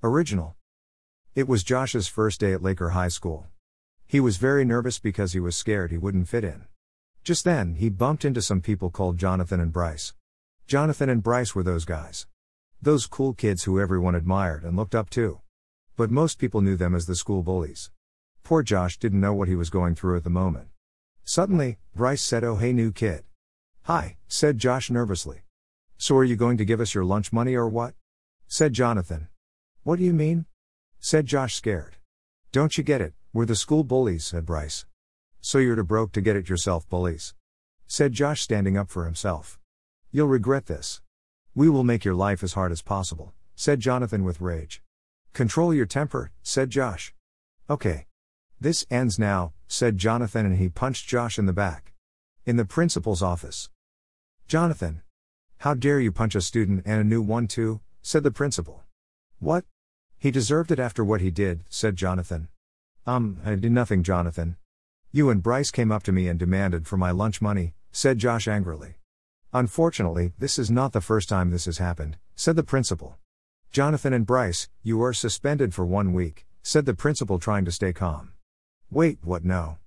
Original. 0.00 0.54
It 1.34 1.48
was 1.48 1.64
Josh's 1.64 2.06
first 2.06 2.38
day 2.38 2.52
at 2.52 2.62
Laker 2.62 2.90
High 2.90 3.08
School. 3.08 3.48
He 4.06 4.20
was 4.20 4.36
very 4.36 4.64
nervous 4.64 5.00
because 5.00 5.32
he 5.32 5.40
was 5.40 5.56
scared 5.56 5.90
he 5.90 5.98
wouldn't 5.98 6.28
fit 6.28 6.44
in. 6.44 6.66
Just 7.24 7.42
then, 7.42 7.74
he 7.74 7.88
bumped 7.88 8.24
into 8.24 8.40
some 8.40 8.60
people 8.60 8.90
called 8.90 9.18
Jonathan 9.18 9.58
and 9.58 9.72
Bryce. 9.72 10.14
Jonathan 10.68 11.08
and 11.08 11.20
Bryce 11.20 11.52
were 11.52 11.64
those 11.64 11.84
guys. 11.84 12.28
Those 12.80 13.08
cool 13.08 13.34
kids 13.34 13.64
who 13.64 13.80
everyone 13.80 14.14
admired 14.14 14.62
and 14.62 14.76
looked 14.76 14.94
up 14.94 15.10
to. 15.10 15.40
But 15.96 16.12
most 16.12 16.38
people 16.38 16.60
knew 16.60 16.76
them 16.76 16.94
as 16.94 17.06
the 17.06 17.16
school 17.16 17.42
bullies. 17.42 17.90
Poor 18.44 18.62
Josh 18.62 18.98
didn't 18.98 19.20
know 19.20 19.34
what 19.34 19.48
he 19.48 19.56
was 19.56 19.68
going 19.68 19.96
through 19.96 20.16
at 20.16 20.22
the 20.22 20.30
moment. 20.30 20.68
Suddenly, 21.24 21.78
Bryce 21.92 22.22
said, 22.22 22.44
Oh, 22.44 22.54
hey, 22.54 22.72
new 22.72 22.92
kid. 22.92 23.24
Hi, 23.82 24.16
said 24.28 24.58
Josh 24.58 24.92
nervously. 24.92 25.42
So 25.96 26.16
are 26.18 26.24
you 26.24 26.36
going 26.36 26.56
to 26.58 26.64
give 26.64 26.80
us 26.80 26.94
your 26.94 27.04
lunch 27.04 27.32
money 27.32 27.56
or 27.56 27.68
what? 27.68 27.94
said 28.46 28.74
Jonathan. 28.74 29.26
What 29.88 29.98
do 29.98 30.04
you 30.04 30.12
mean? 30.12 30.44
said 31.00 31.24
Josh 31.24 31.54
scared. 31.54 31.96
Don't 32.52 32.76
you 32.76 32.84
get 32.84 33.00
it? 33.00 33.14
We're 33.32 33.46
the 33.46 33.56
school 33.56 33.84
bullies, 33.84 34.26
said 34.26 34.44
Bryce. 34.44 34.84
So 35.40 35.56
you're 35.56 35.76
too 35.76 35.82
broke 35.82 36.12
to 36.12 36.20
get 36.20 36.36
it 36.36 36.50
yourself, 36.50 36.86
bullies. 36.90 37.32
said 37.86 38.12
Josh, 38.12 38.42
standing 38.42 38.76
up 38.76 38.90
for 38.90 39.06
himself. 39.06 39.58
You'll 40.12 40.28
regret 40.28 40.66
this. 40.66 41.00
We 41.54 41.70
will 41.70 41.84
make 41.84 42.04
your 42.04 42.14
life 42.14 42.42
as 42.42 42.52
hard 42.52 42.70
as 42.70 42.82
possible, 42.82 43.32
said 43.56 43.80
Jonathan 43.80 44.24
with 44.24 44.42
rage. 44.42 44.82
Control 45.32 45.72
your 45.72 45.86
temper, 45.86 46.32
said 46.42 46.68
Josh. 46.68 47.14
Okay. 47.70 48.08
This 48.60 48.84
ends 48.90 49.18
now, 49.18 49.54
said 49.68 49.96
Jonathan, 49.96 50.44
and 50.44 50.58
he 50.58 50.68
punched 50.68 51.08
Josh 51.08 51.38
in 51.38 51.46
the 51.46 51.54
back. 51.54 51.94
In 52.44 52.58
the 52.58 52.66
principal's 52.66 53.22
office. 53.22 53.70
Jonathan. 54.48 55.00
How 55.60 55.72
dare 55.72 55.98
you 55.98 56.12
punch 56.12 56.34
a 56.34 56.42
student 56.42 56.82
and 56.84 57.00
a 57.00 57.04
new 57.04 57.22
one 57.22 57.46
too, 57.46 57.80
said 58.02 58.22
the 58.22 58.30
principal. 58.30 58.84
What? 59.38 59.64
He 60.18 60.30
deserved 60.30 60.72
it 60.72 60.80
after 60.80 61.04
what 61.04 61.20
he 61.20 61.30
did, 61.30 61.60
said 61.68 61.94
Jonathan. 61.94 62.48
Um, 63.06 63.38
I 63.44 63.54
did 63.54 63.72
nothing, 63.72 64.02
Jonathan. 64.02 64.56
You 65.12 65.30
and 65.30 65.42
Bryce 65.42 65.70
came 65.70 65.92
up 65.92 66.02
to 66.02 66.12
me 66.12 66.28
and 66.28 66.38
demanded 66.38 66.86
for 66.86 66.96
my 66.96 67.10
lunch 67.10 67.40
money, 67.40 67.74
said 67.92 68.18
Josh 68.18 68.48
angrily. 68.48 68.96
Unfortunately, 69.52 70.32
this 70.38 70.58
is 70.58 70.70
not 70.70 70.92
the 70.92 71.00
first 71.00 71.28
time 71.28 71.50
this 71.50 71.64
has 71.64 71.78
happened, 71.78 72.18
said 72.34 72.56
the 72.56 72.62
principal. 72.62 73.16
Jonathan 73.70 74.12
and 74.12 74.26
Bryce, 74.26 74.68
you 74.82 75.02
are 75.02 75.12
suspended 75.12 75.72
for 75.72 75.86
one 75.86 76.12
week, 76.12 76.46
said 76.62 76.84
the 76.84 76.94
principal 76.94 77.38
trying 77.38 77.64
to 77.64 77.72
stay 77.72 77.92
calm. 77.92 78.32
Wait, 78.90 79.18
what 79.22 79.44
no? 79.44 79.78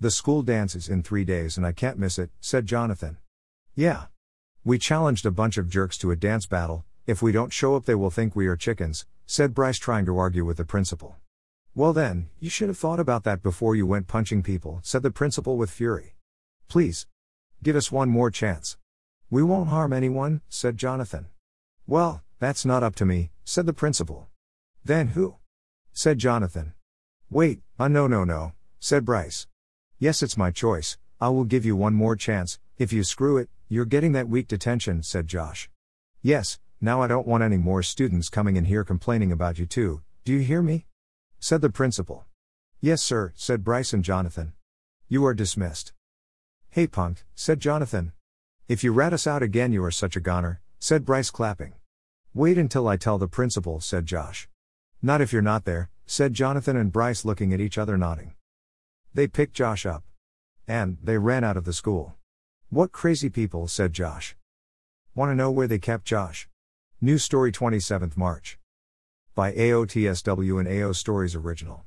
The 0.00 0.10
school 0.10 0.42
dance 0.42 0.74
is 0.74 0.88
in 0.88 1.02
three 1.02 1.24
days 1.24 1.56
and 1.56 1.66
I 1.66 1.72
can't 1.72 1.98
miss 1.98 2.18
it, 2.18 2.30
said 2.40 2.66
Jonathan. 2.66 3.18
Yeah. 3.74 4.06
We 4.64 4.78
challenged 4.78 5.26
a 5.26 5.30
bunch 5.30 5.58
of 5.58 5.68
jerks 5.68 5.98
to 5.98 6.10
a 6.10 6.16
dance 6.16 6.46
battle, 6.46 6.84
if 7.06 7.20
we 7.20 7.32
don't 7.32 7.52
show 7.52 7.74
up, 7.74 7.84
they 7.84 7.94
will 7.94 8.10
think 8.10 8.36
we 8.36 8.46
are 8.46 8.56
chickens, 8.56 9.06
said 9.26 9.54
Bryce, 9.54 9.78
trying 9.78 10.06
to 10.06 10.16
argue 10.16 10.44
with 10.44 10.56
the 10.56 10.64
principal. 10.64 11.16
Well, 11.74 11.92
then, 11.92 12.28
you 12.38 12.50
should 12.50 12.68
have 12.68 12.78
thought 12.78 13.00
about 13.00 13.24
that 13.24 13.42
before 13.42 13.74
you 13.74 13.86
went 13.86 14.06
punching 14.06 14.42
people, 14.42 14.80
said 14.82 15.02
the 15.02 15.10
principal 15.10 15.56
with 15.56 15.70
fury. 15.70 16.16
Please. 16.68 17.06
Give 17.62 17.76
us 17.76 17.90
one 17.90 18.08
more 18.08 18.30
chance. 18.30 18.76
We 19.30 19.42
won't 19.42 19.70
harm 19.70 19.92
anyone, 19.92 20.42
said 20.48 20.76
Jonathan. 20.76 21.26
Well, 21.86 22.22
that's 22.38 22.64
not 22.64 22.82
up 22.82 22.94
to 22.96 23.06
me, 23.06 23.30
said 23.44 23.66
the 23.66 23.72
principal. 23.72 24.28
Then 24.84 25.08
who? 25.08 25.36
said 25.92 26.18
Jonathan. 26.18 26.74
Wait, 27.30 27.60
uh, 27.78 27.88
no, 27.88 28.06
no, 28.06 28.24
no, 28.24 28.52
said 28.78 29.04
Bryce. 29.04 29.46
Yes, 29.98 30.22
it's 30.22 30.36
my 30.36 30.50
choice, 30.50 30.98
I 31.20 31.28
will 31.28 31.44
give 31.44 31.64
you 31.64 31.76
one 31.76 31.94
more 31.94 32.16
chance, 32.16 32.58
if 32.78 32.92
you 32.92 33.04
screw 33.04 33.38
it, 33.38 33.48
you're 33.68 33.84
getting 33.84 34.12
that 34.12 34.28
week 34.28 34.48
detention, 34.48 35.02
said 35.02 35.28
Josh. 35.28 35.70
Yes, 36.20 36.58
now 36.82 37.00
I 37.00 37.06
don't 37.06 37.28
want 37.28 37.44
any 37.44 37.56
more 37.56 37.80
students 37.84 38.28
coming 38.28 38.56
in 38.56 38.64
here 38.64 38.82
complaining 38.82 39.30
about 39.30 39.56
you 39.56 39.66
too, 39.66 40.02
do 40.24 40.32
you 40.32 40.40
hear 40.40 40.60
me? 40.60 40.86
said 41.38 41.60
the 41.60 41.70
principal. 41.70 42.24
Yes, 42.80 43.00
sir, 43.00 43.32
said 43.36 43.62
Bryce 43.62 43.92
and 43.92 44.02
Jonathan. 44.02 44.52
You 45.08 45.24
are 45.24 45.32
dismissed. 45.32 45.92
Hey, 46.70 46.88
punk, 46.88 47.24
said 47.36 47.60
Jonathan. 47.60 48.12
If 48.66 48.82
you 48.82 48.92
rat 48.92 49.12
us 49.12 49.28
out 49.28 49.44
again, 49.44 49.72
you 49.72 49.84
are 49.84 49.92
such 49.92 50.16
a 50.16 50.20
goner, 50.20 50.60
said 50.80 51.04
Bryce, 51.04 51.30
clapping. 51.30 51.74
Wait 52.34 52.58
until 52.58 52.88
I 52.88 52.96
tell 52.96 53.16
the 53.16 53.28
principal, 53.28 53.80
said 53.80 54.04
Josh. 54.04 54.48
Not 55.00 55.20
if 55.20 55.32
you're 55.32 55.40
not 55.40 55.64
there, 55.64 55.88
said 56.06 56.34
Jonathan 56.34 56.76
and 56.76 56.90
Bryce, 56.90 57.24
looking 57.24 57.52
at 57.52 57.60
each 57.60 57.78
other, 57.78 57.96
nodding. 57.96 58.34
They 59.14 59.28
picked 59.28 59.54
Josh 59.54 59.86
up. 59.86 60.02
And, 60.66 60.96
they 61.00 61.18
ran 61.18 61.44
out 61.44 61.56
of 61.56 61.64
the 61.64 61.72
school. 61.72 62.14
What 62.70 62.90
crazy 62.90 63.30
people, 63.30 63.68
said 63.68 63.92
Josh. 63.92 64.34
Want 65.14 65.30
to 65.30 65.36
know 65.36 65.50
where 65.50 65.68
they 65.68 65.78
kept 65.78 66.06
Josh? 66.06 66.48
News 67.04 67.24
Story 67.24 67.50
27th 67.50 68.16
March. 68.16 68.60
By 69.34 69.50
AOTSW 69.54 70.60
and 70.60 70.68
AO 70.68 70.92
Stories 70.92 71.34
Original. 71.34 71.84